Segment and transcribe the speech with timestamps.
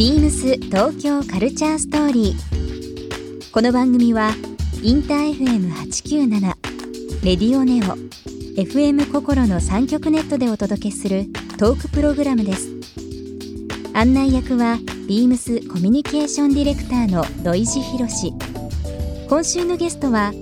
[0.00, 3.52] ビームス東京カルチャーストーリー。
[3.52, 4.30] この番組は
[4.82, 6.40] インター FM897
[7.22, 7.98] レディオネオ
[8.58, 11.26] FM 心の三極ネットでお届けする
[11.58, 12.70] トークプログラムです。
[13.92, 18.32] 案内役はビームスコミュニケーションディレクターの土井博志。
[19.28, 20.32] 今週のゲストは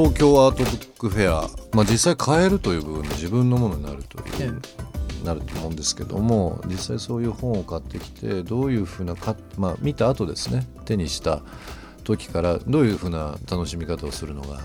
[0.00, 4.62] 東京アートブックフェア、まあ、実際買えるという部分で自分のものになるという、
[5.26, 11.42] なると思うんですけども実際そういう本を買ってきてどういうふうなか、まあ、見た後ですね手にした
[12.04, 14.60] 時からどういうふうな楽しみ方をするのが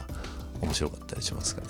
[0.61, 1.67] 面白かったりしますかね、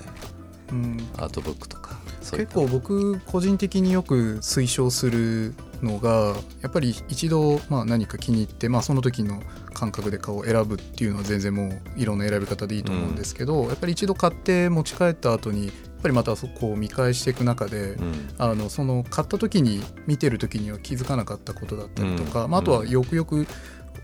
[0.71, 2.45] うん、アートブックとか結た。
[2.45, 9.41] 構僕個人的によく推奨するのがやっぱり一度まあ何か気に入って、まあ、その時の
[9.75, 18.29] 感覚で顔を選ぶっていうのは全然もういろんな選び方でいいと思うんですけど、やっぱり一度買って持ち帰った後にやっぱりまたそこを見返していく中で、うん。
[18.39, 23.45] あのその買った時に見てる時には気づかなかったことだったりとか、うんまあ、あとはよくよく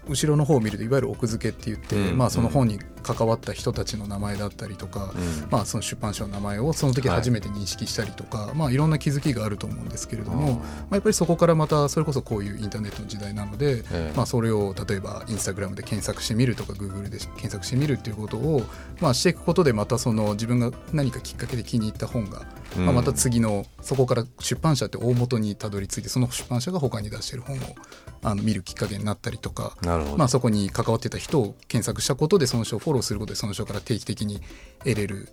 [0.07, 2.17] 後ろの方を見るといわゆる奥付けって言って、うん。
[2.17, 5.47] まあ、その本に関わった人たちの名前だったりとか、うん。
[5.49, 14.13] まあ、その出版社の名前をその時初めて認識したりとか、いまあ、いろんな気づきがあると思うんですけれども、まあ、やっぱりそこからまたそれこそこういうインターネットの時代なので、ええ。
[14.15, 18.63] まあ、それを例えばインスタグラムで検索してみるとかグーグルで検索してみるっていうことを、
[18.99, 22.43] まあ、していくことでまたその自分が何かきっかけで気に入った本が、
[22.77, 22.85] うん。
[22.85, 27.59] まあ、また次のそこから出版社って大元にたどり着いてその出版社が他に出してる本を
[28.23, 29.77] あの見るきっかけになったりとか。
[30.17, 34.41] まあ、そこに関わってた人を検索したことでその人をフォローすることでその人から定期的に
[34.79, 35.29] 得れる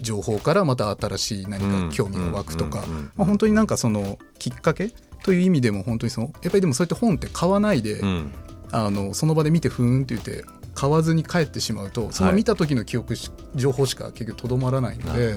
[0.00, 8.32] 情報からまた新しい何か興味が湧くとかうんうんうんうんまあ本当になんかそのきっかけという意味でも本当にそのやっぱりでもそうやって本って買わないで、うん。
[8.72, 10.44] あのその場で見てふーんって言って
[10.74, 15.36] 買わずに帰ってしまうとその見た時の記憶し、情報しか結局とどまらないので、や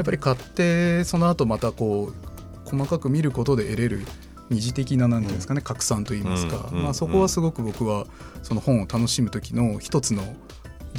[0.00, 4.00] っぱり買ってその後またこう細かく見ることで得れる
[4.48, 6.84] 二次的ななんていうんですかね、拡散といいますか、うんうん。
[6.84, 8.06] まあ、そこはすごく僕は
[8.42, 10.22] その本を楽しむ時の一つの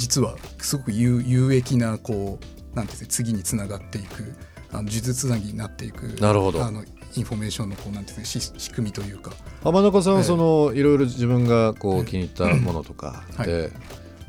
[0.02, 2.38] 実はすごく有有益なこ
[2.72, 4.34] うなんていうんですか次につながっていく
[4.72, 6.64] あの数珠つなぎになっていくなるほど。
[6.64, 6.82] あの
[7.14, 9.32] インフォメーションのこうなんていうんですかし仕組みというか。
[9.62, 10.18] 浜中さんええ。
[10.20, 12.00] はその、いろいろ自分がこええ。
[12.00, 13.46] う気に入ったものとかはい。
[13.46, 13.70] で、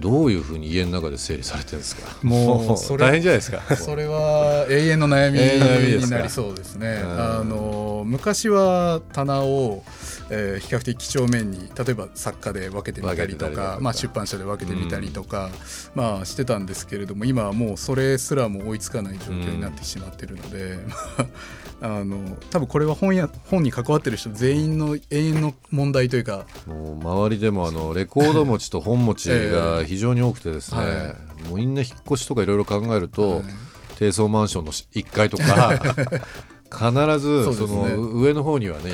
[0.02, 2.18] どういうふうに家の中で整理されてるんですか？
[2.24, 3.62] もうそれ大変じゃないですか？
[3.78, 5.40] それは永遠の悩み
[6.04, 7.00] になりそうですね。
[7.06, 9.84] うんあの昔は棚を、
[10.30, 13.78] えー比較的几帳面に例えば作家で分けてみたりとか、か。
[13.82, 15.50] まあ、出版社で分けてみたりとか、
[15.96, 20.80] まあ、してたんですけれども今はもうそれすらも追いつかない状況になってしまってるので、
[21.82, 31.16] あの多分これは本や本に関わってる人全員の永遠の問題というかもう周りでもあのレコード持ちと本持ちが 非常に多くてですね、は
[31.50, 33.44] もうみんな引っ越しとかいろいろ考えると、はい。
[33.96, 35.80] 低層マンションの1階とか
[36.74, 37.84] 必ずその
[38.14, 38.92] 上の方にはね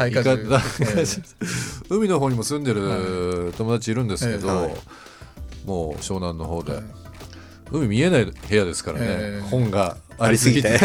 [1.89, 4.71] 海の方にも住んでる友達いるんですけど、
[5.65, 6.83] もう湘南の方で、はい。
[7.71, 9.49] 海見えない部屋ですからね、ええ。
[9.49, 10.71] 本がありすぎて。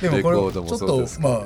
[0.00, 0.38] でもこれ
[0.68, 1.42] ちょっとまあ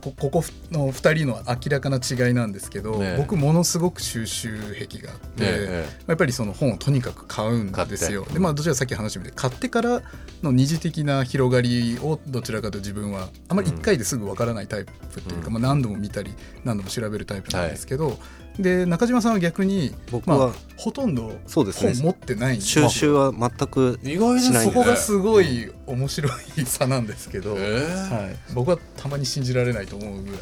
[0.00, 3.16] こここの2人の明らかな違いなんですけど、ねえ。
[3.18, 8.26] 僕ものすごく収集癖があって、えやっぱりその本をとにかく買うんですよ。
[8.32, 10.02] でまあどちらかさっき話したみたいに買ってから
[10.42, 15.52] の二次的な広がりをどちらかと自分はあまり1回ですぐわからないタイプっていうか、うん。
[15.54, 16.34] まあ、何度も見たり
[16.64, 18.18] 何度も調べるタイプなんですけど、
[18.58, 21.92] で中島さんは逆に僕はまあ、ほとんどそうですね。
[21.94, 22.64] 本持ってないんで。
[22.64, 24.40] 収集は全く意外で。
[24.40, 30.40] すねそこがすごい面白い差なんですけど、えーはい、僕はたまに信じられないと思うぐらい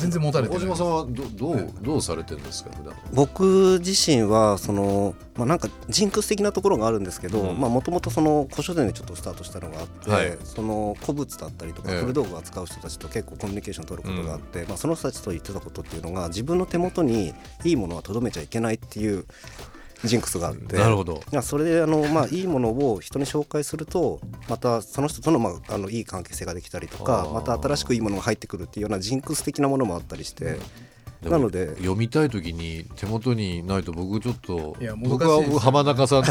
[0.00, 0.64] 全然持たれてない。
[0.64, 2.94] 大島さんはどどうどうされてるんですか普段。
[3.12, 7.56] 僕自身はその、まあ、なんかジンクス的なところがあるんですけどうん。
[7.56, 10.38] もともとその古書店でちょっとスタートしたのがあって、はい。
[10.44, 12.00] その古物だったりとかええ。
[12.00, 19.24] 古道具を扱う人たちと結構コミュニケーション取ることがあって、まあ、その人たちと言ってたことっていうのが自分の手元にいいものはとどめちゃいけないっていう
[20.04, 20.76] ジンクスがあって。
[20.76, 21.22] なるほど。
[21.32, 30.58] いやそれであの、まあ、いいものを人に紹介するとまたその人との,、まあ、あのいい関係性ができたりとかまた新しくいいものが入ってくるっていうようなジンクス的なものもあったりして、
[31.22, 31.76] なので。
[31.76, 36.30] 読みたい時に手元にないと僕ちょっと僕は浜中さんと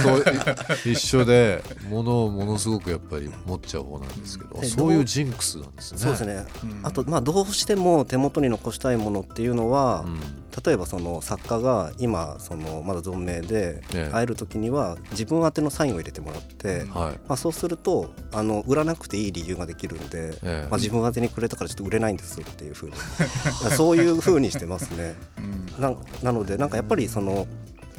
[0.89, 5.99] 一緒で物をものすごくやっぱり持っちゃう方なんですけどでそういうジンクスなんですね。
[5.99, 6.79] そうですね、うん。
[6.83, 10.19] あと、まあ、どうしても手元に残したいものっていうのは、うん
[10.65, 14.09] 例えばその作家が今そのまだ存命でええ。
[14.11, 20.67] 会える時には自分宛てのサインを入れてもらって、まあ、そうするとあの売らなくていい理由ができるんで、ええ。
[20.69, 22.93] まあ、自分宛てにくれたからちょっと売れないんですっていうふうに。
[23.75, 25.15] そういうふうにしてますね。
[25.37, 25.81] うん。
[25.81, 27.47] ななのでなんかやっぱりその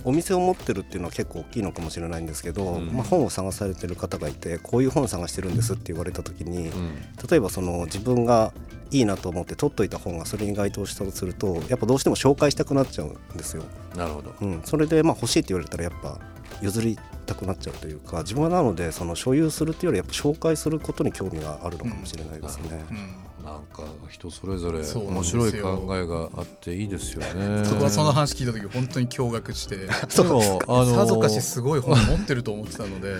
[0.04, 2.90] お店を持ってるっていうのは結構大きいのかもしれないんですけど、うん。
[2.92, 6.94] まあ、本を探されてる方がいてこういう本探してるんですって言われた時に、うん。
[7.28, 8.52] 例えばその自分が
[8.90, 13.64] いいなと思って取っといた本がそれに該当したとするとやっぱどうしても紹介したくなっちゃうんですよ。
[13.96, 16.18] なるほどうん、それでまあ欲しいって言われたらやっぱ
[16.62, 22.84] 譲りたくなっちゃうというか自分はなのでその所有するっていうよりやっぱ紹介することに興味があるのかもしれないですね。
[22.90, 27.64] うんなんか人それぞれ面白い考えがあっていいですよね。
[27.64, 29.76] そこはその話聞いた時本当に驚愕して
[30.22, 33.14] でもあのさぞかしすごい本持ってると思ってたので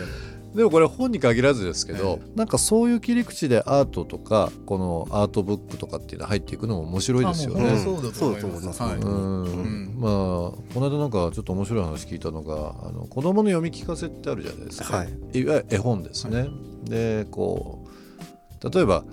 [0.55, 7.79] でもこれ本に限らずですけど、なんかそういう切り口でアートとかこのアートブックとかっていうのは入っていくのも面白いですよね。
[7.79, 8.19] そうだと思います。
[8.19, 8.83] そうだと思います。
[8.83, 8.97] はい。
[8.97, 9.43] うん。
[9.45, 10.01] うん。
[10.01, 15.09] まあこの間なんかちょっと面白い話聞いたのがあの子供の読み聞かせってあるじゃないですか、はい。
[15.09, 16.49] いわゆる絵本ですね。
[16.85, 17.87] でこ
[18.63, 19.05] う例えば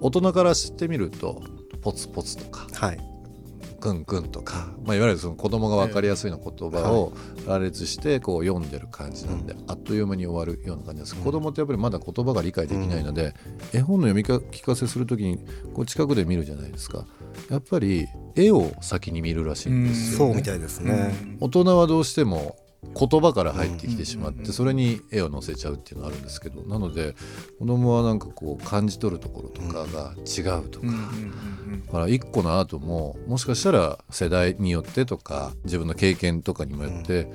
[0.00, 1.42] 大人から知ってみると
[1.80, 2.66] ポツポツとか。
[2.74, 2.98] はい、
[3.82, 7.12] くんくんとか、まあ、いわゆるその子供が分かりやすいような言葉を
[7.48, 13.34] 羅列してこう読んでる感じなんで、あっという間に終わるような感じです、子供ってやっぱりまだ言葉が理解できないので、
[13.72, 15.44] 絵本の読みか聞かせするときに
[15.74, 17.06] こう近くで見るじゃないですか。
[17.50, 18.06] やっぱり
[18.36, 20.32] 絵を先に見るらしいんですよ、ね。
[20.32, 21.36] そうみたいですね。
[21.40, 22.56] 大人はどうしても
[22.98, 27.14] 言葉から入ってきてしまってそれに絵を載せちゃうっていうのがあるんですけどなので
[27.58, 30.86] 子供はなんかこう感じ取るところとかが違うとか。
[31.86, 37.30] だから一個のアートももしかしたら世代によってとか自分の経験とかにもよって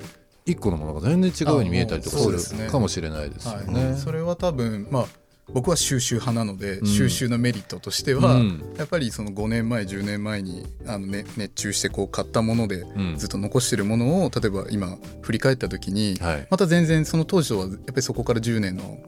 [0.46, 3.72] 一個のものが全然違うように見えたりとかするかもしれないですよはい。
[3.72, 3.96] ね。
[3.96, 5.06] それは多分まあ
[5.52, 6.86] 僕は収集派なので、ん。
[6.86, 8.74] 収集のメリットとしては、うん。
[8.76, 13.16] やっぱりその5年前10年前にあの、ね、熱中してこう買ったものでうん。
[13.16, 16.46] ずっと残してるものを例えば今振り返った時に、はい。
[16.50, 18.98] また全然その当時とはやっぱりそこから10年の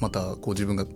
[0.00, 0.86] またこう自分が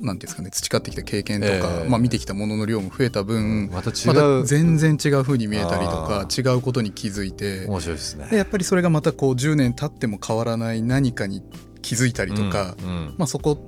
[0.00, 1.88] なんていうんですかね培ってきた経験とか、ええ。
[1.88, 8.28] まあ、見てきたものの量も増えた分、また違またう全然違う風に見えたりとあか違うことに気づいて面白いですね。
[8.30, 11.42] でやっぱりそれがまたこう10年経っても変わらない何かに
[11.82, 12.88] 気づいたりとか、うん。
[12.88, 13.14] うん。
[13.18, 13.58] まあ、そこ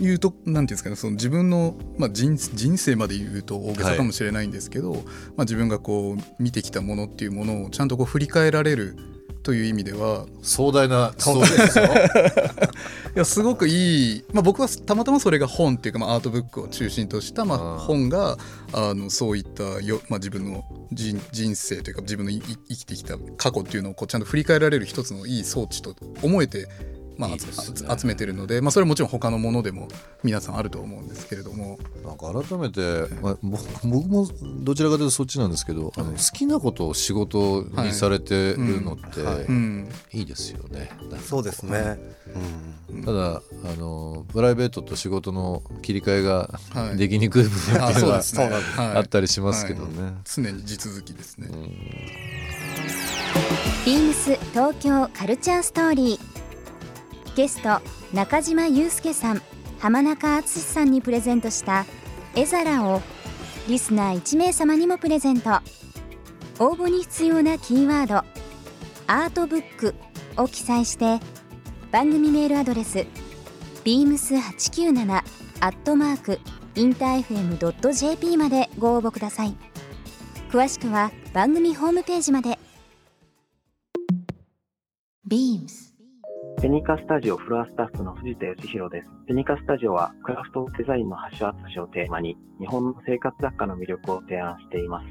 [0.00, 5.02] 言うとなんていうんですかねその自分の、まあ、人人生まで言うと大げさかもしれないんですけど、まあ、
[5.40, 8.96] 自分がこう見てきたものっていうものをちゃんとこう振り返られる
[9.42, 11.84] という意味では壮大なですよ。
[13.16, 17.78] いやすごくいい、まあ、僕はたまたまそれが本っていうか、まあ、アートブックを中心とした、まあ、うん。
[17.78, 18.36] 本が
[18.72, 26.68] あのそういったよ、まあ、自分の人人生というか自分のいい生きてきた過去っていうのをこうちゃんと振り返られる一つのいい装置と思えて、
[27.18, 27.36] まあね。
[27.38, 29.88] 集めてるので、まあ、それはもちろん他のものでも
[30.22, 31.78] 皆さんあると思うんですけれども。
[32.04, 32.80] なんか改めて、
[33.20, 34.26] まあ、僕僕も
[34.60, 39.40] どちらかというとそっちなんですけど、あの好きなことを仕事にされてるのってはい。
[39.42, 39.88] うん。
[40.12, 40.90] いいですよね。
[41.26, 41.98] そうですね。
[42.88, 43.04] うん。
[43.04, 46.96] ただあのプライベートと仕事の切り替えがはい。
[46.96, 48.22] できにくい部分っていうのは
[48.96, 50.14] あったりしますけどね。
[50.24, 51.48] 常に地続きですね。
[53.84, 56.37] ビームス東京カルチャーストーリー
[57.36, 57.80] ゲスト
[58.12, 59.42] 中島裕介さん
[59.78, 61.86] 浜中敦さんにプレゼントした
[62.34, 63.00] 絵皿を
[63.68, 65.60] リスナー1名様にもプレゼント。
[66.60, 68.16] 応募に必要なキーワード
[69.06, 69.94] 「アートブック」
[70.36, 71.20] を記載して
[71.92, 73.06] 番組メールアドレス
[73.84, 75.22] beams897
[75.60, 76.40] アットマーク
[76.74, 79.56] インター FM.jp までご応募ください。
[80.50, 82.58] 詳しくは番組ホームページまで。
[85.28, 85.97] beams
[86.60, 89.08] ペニカスタジオフロアスタッフの藤田義弘です。
[89.28, 95.06] ペニカスタジオはクラフトデザインの橋渡しをテーマに日本の生活雑貨の魅力を提案しています。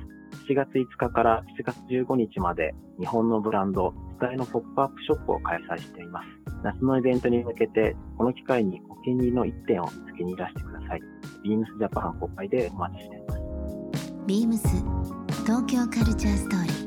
[0.50, 6.28] 7月5日から7月15日まで日本のブランド、スタイのポップアップショップを開催しています。
[6.64, 11.02] 夏のイベントに向けて、この機会にお気に入りの一点を見つけにいらしてください。
[11.46, 14.14] ビームスジャパン公開でお待ちしています。
[14.28, 14.58] beams
[15.46, 16.87] 東京カルチャーストーリー